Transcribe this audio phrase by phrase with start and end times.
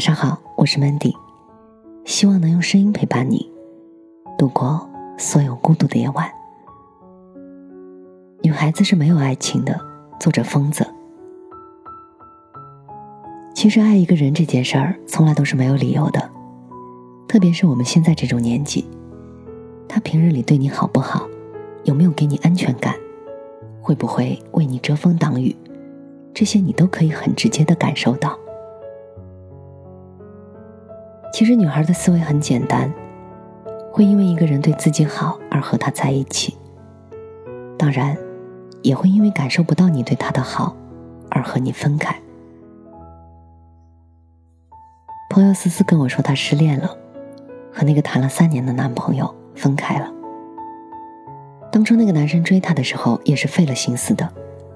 [0.00, 1.14] 晚上好，我是 Mandy，
[2.06, 3.52] 希望能用声音陪伴你
[4.38, 4.88] 度过
[5.18, 6.26] 所有孤独的夜晚。
[8.40, 9.78] 女孩子是没有爱情的，
[10.18, 10.86] 作者疯子。
[13.54, 16.30] 其实爱一个人这件事儿，从来都是没有理由的，
[17.28, 18.88] 特别是我们现在这种年纪，
[19.86, 21.28] 他平日里对你好不好，
[21.84, 22.94] 有没有给你安全感，
[23.82, 25.54] 会不会为你遮风挡雨，
[26.32, 28.38] 这些你都可以很直接的感受到。
[31.32, 32.92] 其实女孩的思维很简单，
[33.92, 36.56] 会因为一个人对自己好而和他在一起，
[37.78, 38.16] 当然，
[38.82, 40.76] 也会因为感受不到你对他的好
[41.30, 42.14] 而和你分开。
[45.30, 46.90] 朋友思思跟我说，她失恋了，
[47.72, 50.12] 和那个谈了三年的男朋友分开了。
[51.70, 54.28] 当初那个男生追她的时候，也是费了心思的，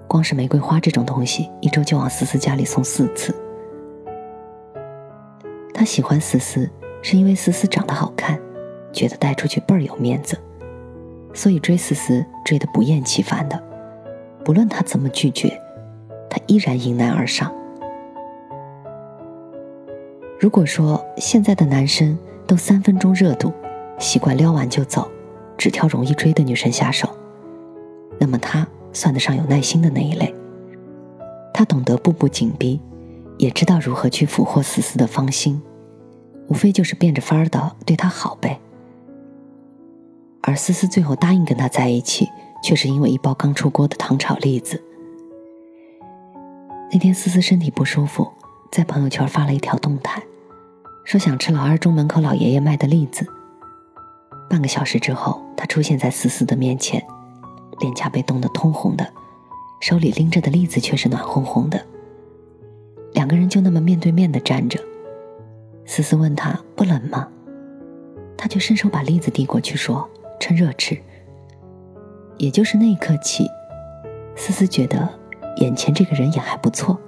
[0.06, 3.34] 光是玫瑰花这种东西，一周就往思思家里送四次。
[5.84, 6.66] 他喜欢思思，
[7.02, 8.40] 是因为思思长得好看，
[8.90, 10.34] 觉得带出去倍儿有面子，
[11.34, 13.64] 所以追思思追得不厌其烦的。
[14.42, 15.60] 不论他怎么拒绝，
[16.30, 17.54] 他依然迎难而上。
[20.40, 23.52] 如果说现在的男生都三分钟热度，
[23.98, 25.06] 习惯撩完就走，
[25.58, 27.06] 只挑容易追的女生下手，
[28.18, 30.34] 那么他算得上有耐心的那一类。
[31.52, 32.80] 他懂得步步紧逼。
[33.36, 35.60] 也知道如何去俘获思思的芳心，
[36.48, 38.60] 无非就是变着法儿的对他好呗。
[40.42, 42.28] 而思思最后答应跟他在一起，
[42.62, 44.82] 却是因为一包刚出锅的糖炒栗子。
[46.92, 48.30] 那天思思身体不舒服，
[48.70, 50.22] 在朋友圈发了一条动态，
[51.04, 53.26] 说想吃老二中门口老爷爷卖的栗子。
[54.50, 57.02] 半个小时之后，他出现在思思的面前，
[57.80, 59.12] 脸颊被冻得通红的，
[59.80, 61.84] 手里拎着的栗子却是暖烘烘的。
[63.14, 64.78] 两个人就那么面对面的站着，
[65.86, 67.28] 思思问他不冷吗？
[68.36, 70.08] 他就伸手把栗子递过去，说
[70.40, 70.98] 趁热吃。
[72.36, 73.46] 也就是那一刻起，
[74.34, 75.08] 思思觉得
[75.56, 76.98] 眼前这个人也还不错，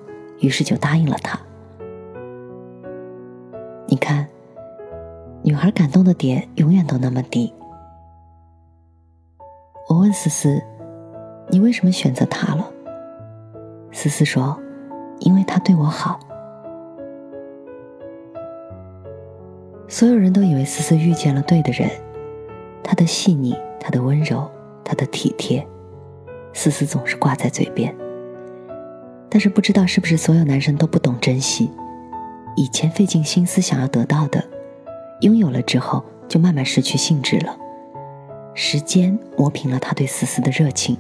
[0.41, 1.39] 于是就答应了他。
[3.89, 4.27] 你看，
[5.43, 7.53] 女孩感动的点永远都那么低。
[9.89, 10.63] 我问思思，
[11.49, 12.71] 你为什么选择他了？
[13.93, 14.59] 思思说。
[15.21, 16.21] 因为他对我好，
[19.99, 21.91] 所有人都以为思思遇见了对的人，
[22.85, 24.47] 他的细腻，他的温柔，
[24.85, 25.67] 他的体贴，
[26.53, 27.97] 思思总是挂在嘴边。
[29.31, 31.71] 但是不知道是不是所有男生都不懂珍惜，
[32.57, 34.45] 以前费尽心思想要得到的，
[35.23, 37.57] 拥有了之后就慢慢失去兴致了。
[38.53, 40.99] 时间磨平了他对思思的热情，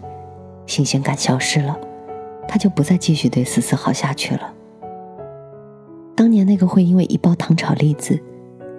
[0.64, 1.78] 新鲜感消失了。
[2.48, 4.54] 他就不再继续对思思好下去了。
[6.14, 8.18] 当年那个会因为一包糖炒栗子，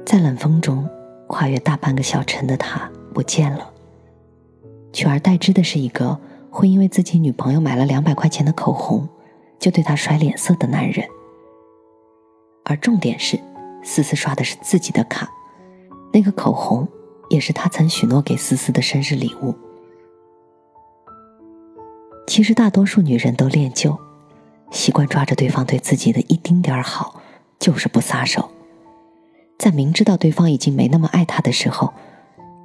[0.08, 0.88] 在冷风中
[1.28, 3.74] 跨越大半个小城的他不见了，
[4.94, 6.18] 取而代之的是一个
[6.50, 9.06] 会因为自己女朋友买了两百块钱的口红，
[9.60, 11.06] 就对他甩脸色的男人。
[12.64, 13.38] 而重点是，
[13.84, 15.30] 思思刷的是自己的卡，
[16.14, 16.88] 那个口红
[17.30, 19.54] 也是他曾许诺给思思的生日礼物。
[22.28, 24.00] 其实大多数女人都恋旧，
[24.72, 27.20] 习惯抓着对方对自己的一丁点儿好，
[27.60, 28.50] 就是不撒手。
[29.58, 31.94] 在明知道对方已经没那么爱他的时候，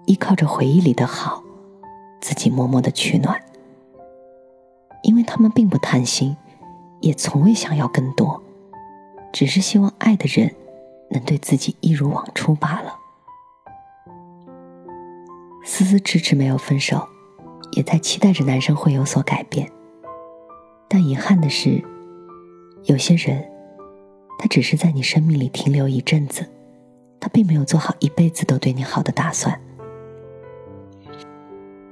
[0.07, 1.43] 依靠着回忆里的好，
[2.21, 3.41] 自己默默的取暖。
[5.03, 6.37] 因为他们并不贪心，
[7.01, 8.43] 也从未想要更多，
[9.33, 10.55] 只是希望爱的人
[11.11, 12.97] 能对自己一如往初罢了。
[15.65, 17.09] 思思迟迟没有分手。
[17.75, 19.67] 也在期待着男生会有所改变，
[20.89, 21.83] 但遗憾的是，
[22.85, 23.51] 有些人，
[24.39, 26.47] 他只是在你生命里停留一阵子，
[27.23, 29.57] 他并没有做好一辈子都对你好的打算。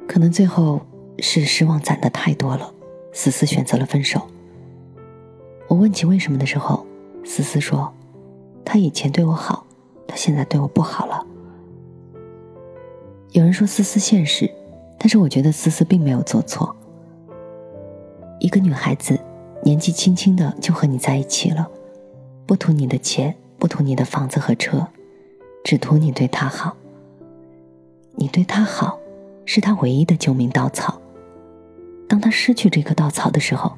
[0.08, 0.80] 可能最后
[1.20, 2.74] 是失望攒的太多了，
[3.12, 4.20] 思思选择了分手。
[5.68, 6.84] 我问起为什么的时候，
[7.24, 7.94] 思思说
[8.66, 9.64] ：“他以前对我好，
[10.08, 11.24] 他现在对我不好了。”
[13.30, 14.50] 有人说思思现实。
[15.02, 16.76] 但是我觉得思思并没有做错。
[18.38, 19.18] 一个女孩子
[19.64, 21.66] 年纪轻轻的就和你在一起了，
[22.44, 24.86] 不图你的钱，不图你的房子和车，
[25.62, 26.76] 只图你对她好。
[28.16, 28.98] 你对她好，
[29.44, 31.00] 是她唯一的救命稻草。
[32.08, 33.72] 当她失去这棵稻草的时候，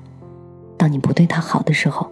[0.76, 2.10] 当你不对她好的时候，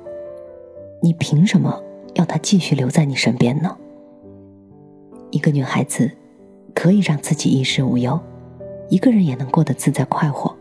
[1.02, 1.82] 你凭什么
[2.14, 3.76] 要她继续留在你身边呢？
[5.30, 6.10] 一个女孩子
[6.74, 8.20] 可以让自己衣食无忧。
[8.88, 10.54] 一个人也能过得自在快活，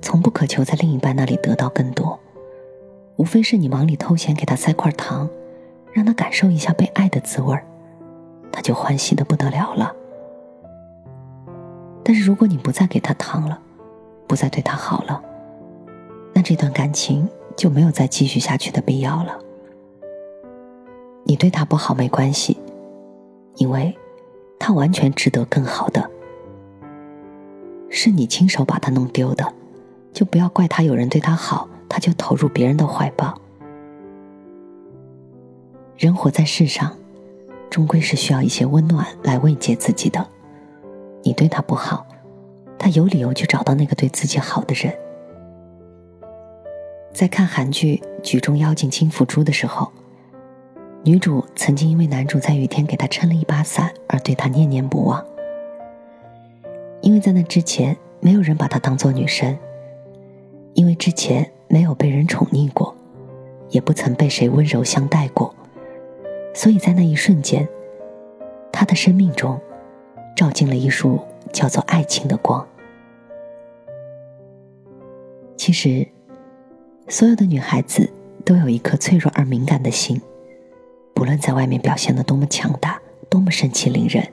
[0.00, 2.18] 从不渴求在另一半那里得到更多，
[3.16, 5.30] 无非是你忙里偷闲给他塞块糖，
[5.92, 7.64] 让他感受一下被爱的滋味儿，
[8.52, 9.92] 他就欢喜的不得了了。
[12.04, 13.58] 但是如果你不再给他糖了，
[14.26, 15.22] 不再对他好了，
[16.34, 19.38] 那这段感情就没有再继续下去的必要了。
[21.24, 22.60] 你对他不好没关系，
[23.56, 23.96] 因为，
[24.58, 26.10] 他完全值得更好的。
[27.88, 29.52] 是你亲手把他弄丢的，
[30.12, 30.82] 就不要怪他。
[30.82, 33.38] 有人对他好，他就投入别人的怀抱。
[35.96, 36.96] 人活在世上，
[37.72, 40.28] 终归是需要一些温暖来慰藉自己的。
[41.22, 42.06] 你对他不好，
[42.78, 44.94] 他有理由去找到那个对自己好的人。
[47.14, 49.90] 在看韩剧《举重妖精金福珠》的时候，
[51.02, 55.24] 女主曾经因为男主在雨天给她撑了一把伞而对他念念不忘。
[57.00, 59.56] 因为在那之前，没有人把她当做女神；
[60.74, 62.94] 因为之前没有被人宠溺过，
[63.70, 65.54] 也不曾被谁温柔相待过，
[66.54, 67.66] 所以在那一瞬间，
[68.70, 69.60] 她的生命中
[70.36, 71.20] 照进了一束
[71.52, 72.66] 叫做爱情的光。
[75.56, 76.06] 其实，
[77.08, 78.10] 所有的女孩子
[78.44, 80.20] 都有一颗脆弱而敏感的心，
[81.14, 84.26] 不论在外面表现的多么强大，多么盛气凌人，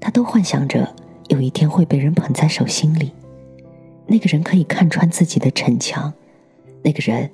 [0.00, 0.94] 她都幻想着。
[1.28, 3.10] 有一天会被人捧在手心里，
[4.06, 6.12] 那个人可以看穿自己的逞强，
[6.82, 7.30] 那个人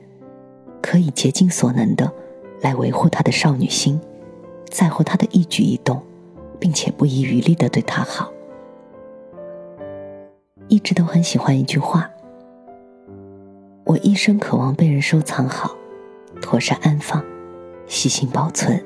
[0.81, 2.13] 可以竭尽所能的
[2.61, 4.01] 来维护她的少女心，
[4.69, 6.03] 在乎她的一举一动，
[6.59, 8.33] 并且不遗余力的对她好。
[10.69, 12.09] 一直都很喜欢一句话：
[13.85, 15.75] 我一生渴望被人收藏好，
[16.41, 17.25] 妥善安放，
[17.87, 18.85] 细心保存，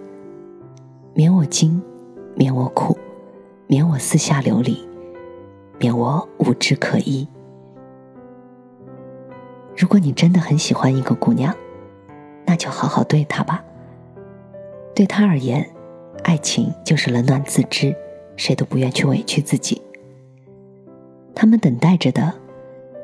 [1.13, 1.83] 免我惊，
[2.35, 2.97] 免我苦，
[3.67, 4.83] 免我四下流离。
[5.77, 7.27] 免我无枝可依。
[9.77, 11.53] 如果你真的很喜欢一个姑娘，
[12.55, 13.65] 那就好好对他吧。
[14.95, 15.69] 对他而言，
[16.23, 17.93] 爱情就是冷暖自知，
[18.37, 19.83] 谁都不愿去委屈自己。
[21.35, 22.33] 他们等待着的，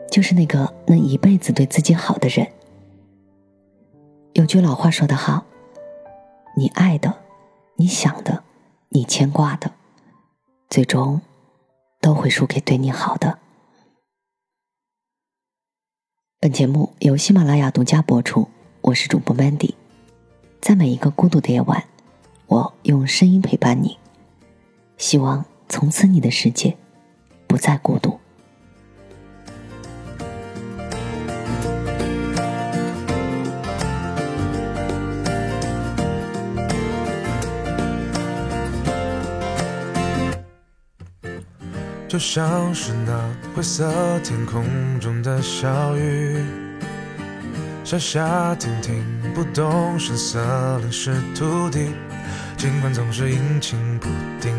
[0.08, 2.46] 就是那个能一辈子对自己好的人。
[4.34, 5.44] 有句老话说得好
[6.56, 7.12] ：“你爱的，
[7.74, 8.44] 你想的，
[8.90, 9.72] 你牵挂的，
[10.68, 11.20] 最终。”
[12.00, 13.40] 都会输给对你好的。
[16.38, 18.48] 本节目由喜马拉雅独家播出，
[18.90, 19.74] 我是主播 Mandy，
[20.60, 21.84] 在每一个孤独的夜晚，
[22.48, 23.96] 我用声音陪伴你，
[24.98, 26.76] 希望从此你的世界
[27.46, 28.18] 不再孤独。
[42.08, 46.44] 就像是那灰色天空中的小雨，
[47.90, 49.04] 下下停停，
[49.34, 50.38] 不动声色
[50.78, 51.88] 淋湿土地。
[52.56, 54.06] 尽管总是阴晴不
[54.40, 54.54] 定，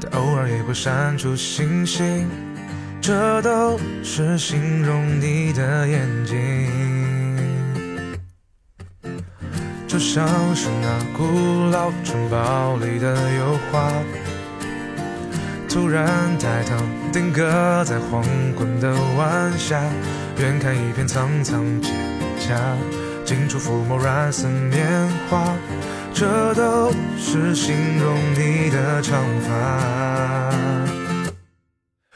[0.00, 2.26] 但偶尔也会闪出星星。
[2.98, 6.72] 这都是形容你的眼睛，
[9.86, 13.92] 就像是那古老城堡里的油画。
[15.68, 16.08] 突然
[16.38, 16.74] 抬头，
[17.12, 18.22] 定格在黄
[18.56, 19.78] 昏的晚霞，
[20.38, 21.62] 远看一片苍苍
[22.46, 22.54] 蒹葭，
[23.24, 24.86] 近处抚摸染色棉
[25.28, 25.52] 花，
[26.14, 30.54] 这都是形容你的长发。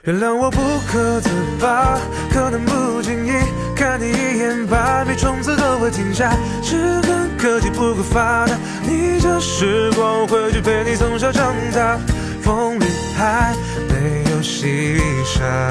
[0.05, 0.61] 原谅我不
[0.91, 1.29] 可自
[1.61, 1.99] 拔，
[2.33, 3.33] 可能不经意
[3.75, 6.33] 看你一眼，百米冲刺都会停下。
[6.63, 8.57] 只恨科技不够发达，
[8.87, 11.99] 逆着时光回去陪你从小长大。
[12.41, 12.85] 风里
[13.17, 13.53] 还
[13.89, 15.69] 没有细沙，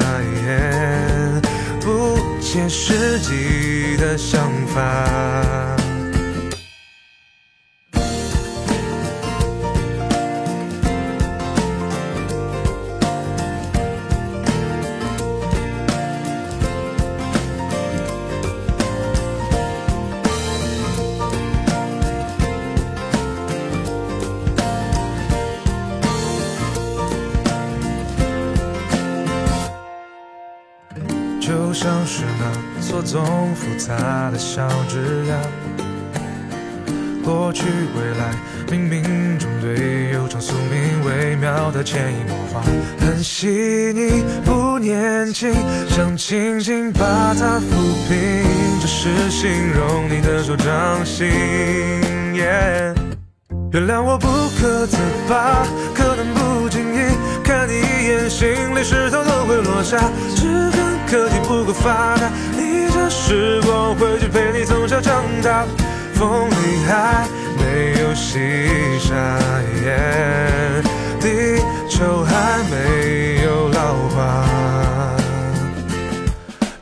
[1.80, 5.79] 不切实际的想法。
[31.40, 35.34] 就像是那错综复杂的小枝桠，
[37.24, 38.34] 过去未来
[38.68, 39.02] 冥冥
[39.38, 42.62] 中对悠长宿命微妙的潜移默化，
[43.00, 45.52] 很细腻不年轻，
[45.88, 47.70] 想轻轻把它抚
[48.06, 48.44] 平，
[48.80, 51.26] 这是形容你的手掌心。
[53.72, 54.26] 原谅我不
[54.60, 54.96] 可自
[55.28, 56.98] 拔，可能不经意
[57.70, 59.96] 你一眼，心里石头都会落下。
[60.34, 60.90] 只恨。
[61.10, 65.64] 科技不够发达，逆着时光回去陪你从小长大，
[66.14, 68.14] 风里还没有。
[68.14, 68.38] 细
[69.00, 69.38] 沙，
[71.20, 72.99] 地球还没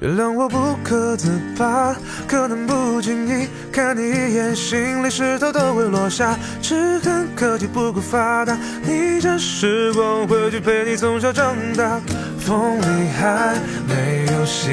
[0.00, 1.28] 原谅我不可自
[1.58, 1.92] 拔，
[2.28, 6.38] 可能不经意看你一眼，心里石头都会落下。
[6.62, 12.00] 只恨科技不够发达，逆着时光回去陪你从小长大。
[12.38, 13.56] 风里还
[13.88, 14.70] 没有细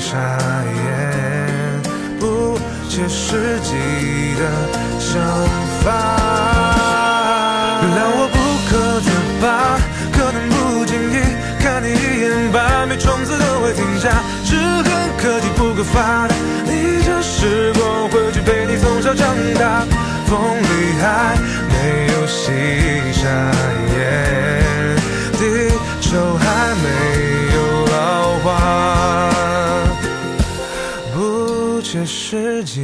[0.00, 0.36] 沙，
[2.18, 2.58] 不
[2.88, 4.50] 切实际的
[4.98, 5.22] 想
[5.84, 6.55] 法。
[15.96, 16.34] 发达，
[16.66, 19.82] 逆着时光回去陪你从小长大。
[20.26, 21.34] 风里还
[21.70, 21.74] 没
[22.12, 22.52] 有细
[23.12, 23.24] 沙，
[25.38, 25.40] 地
[26.02, 26.44] 球还
[26.82, 26.86] 没
[27.54, 27.96] 有老
[28.42, 28.50] 化，
[31.14, 32.80] 不切实际